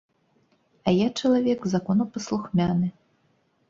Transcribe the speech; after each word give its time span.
А 0.87 0.95
я 0.95 1.07
чалавек 1.23 1.59
законапаслухмяны. 1.77 2.95